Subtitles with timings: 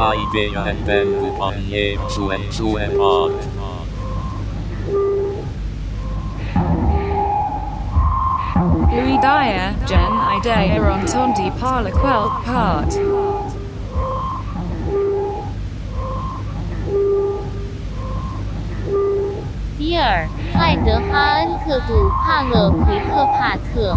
[0.00, 3.32] Ideea pentru pamiențu en suemat.
[8.94, 12.92] Lui dia, Jen, idea ontondi parla quel part.
[19.78, 20.28] Dear.
[20.60, 23.96] 爱德哈恩特杜帕勒奎克帕特。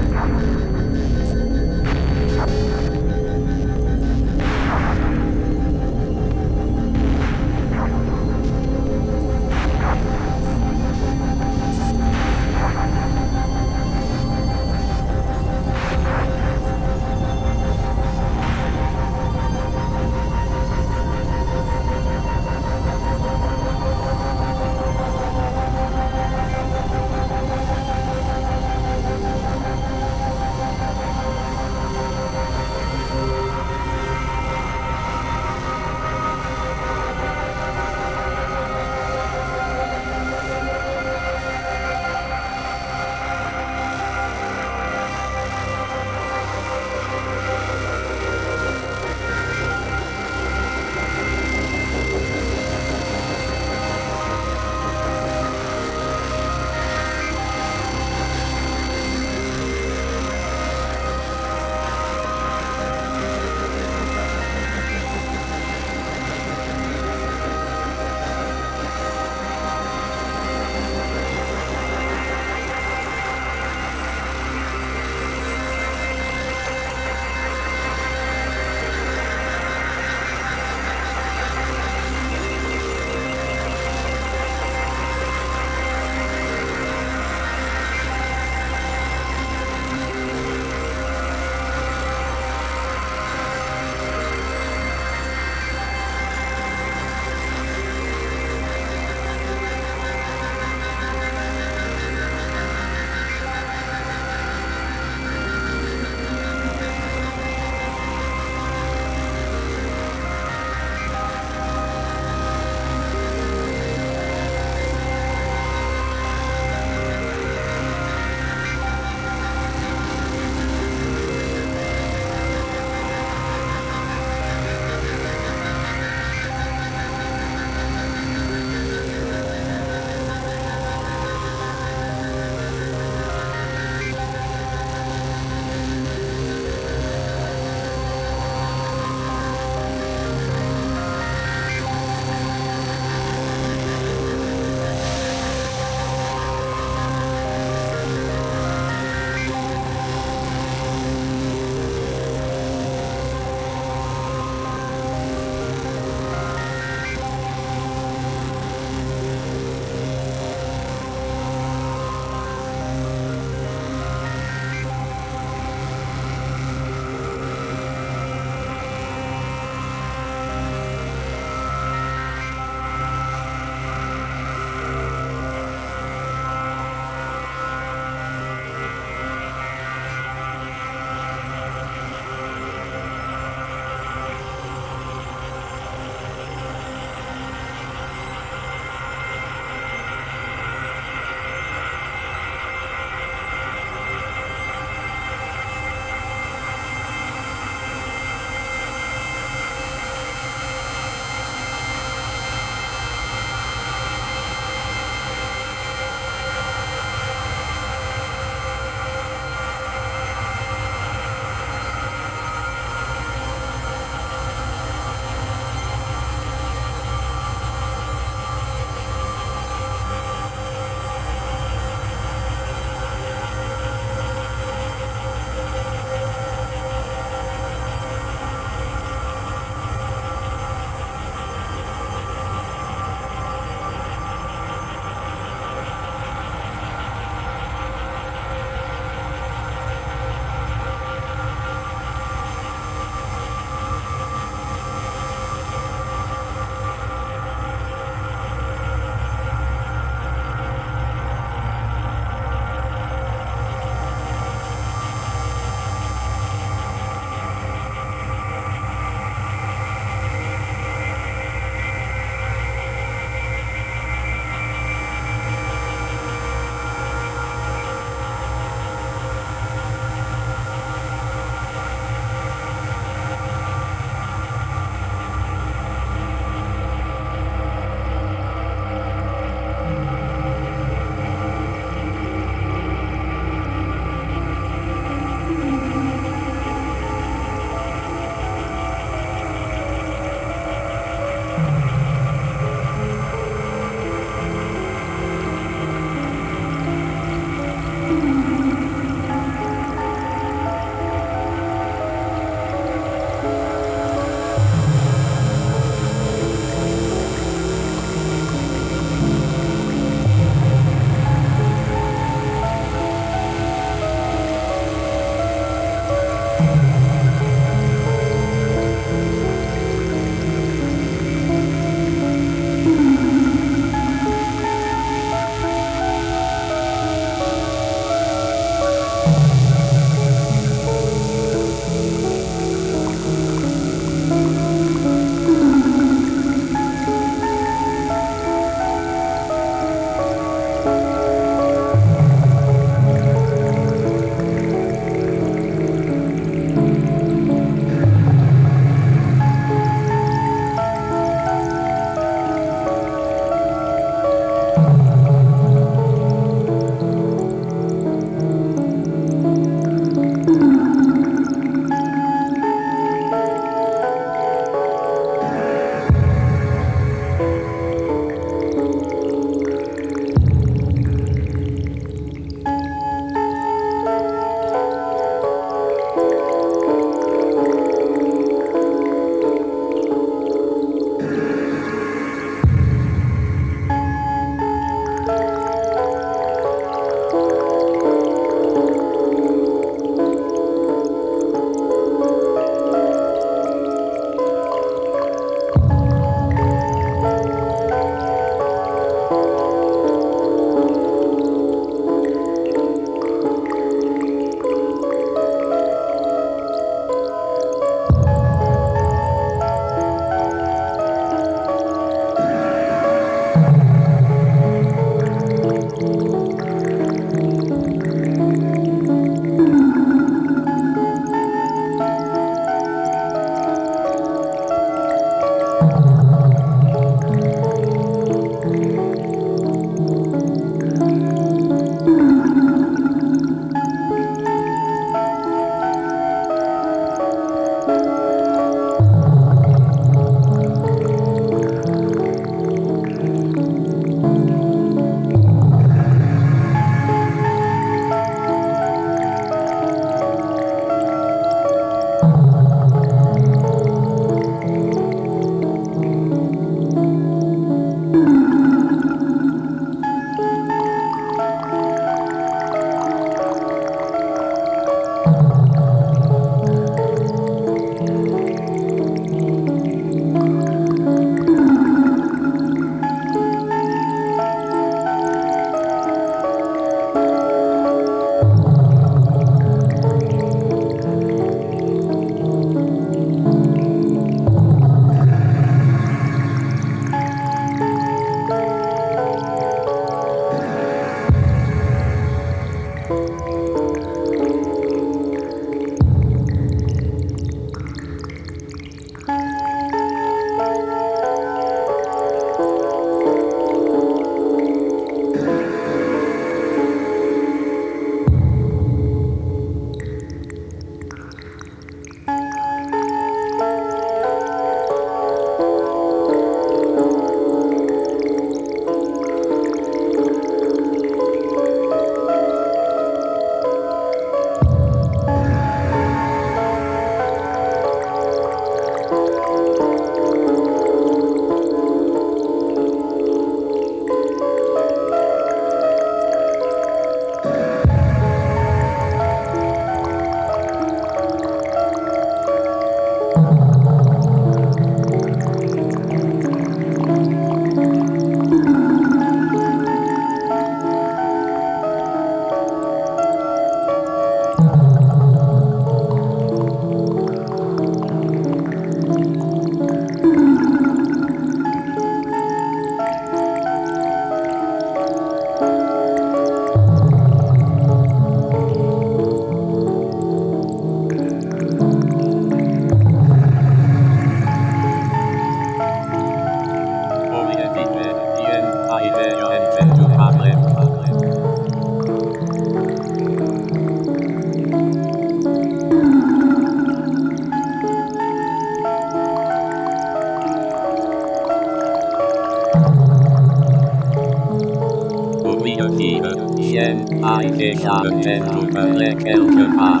[597.78, 600.00] examen numele quelquevar.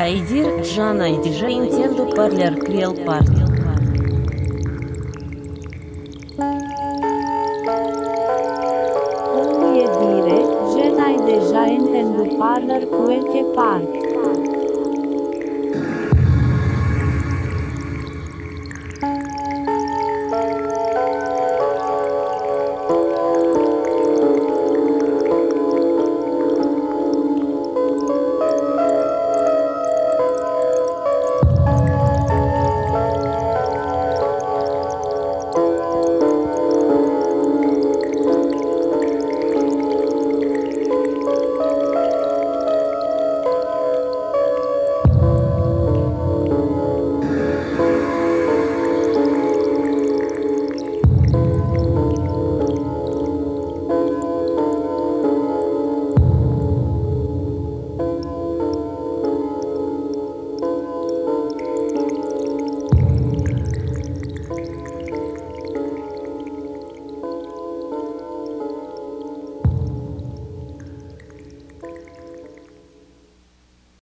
[0.00, 3.39] Айдир Джана и диджей Nintendo Parler Крел Парк.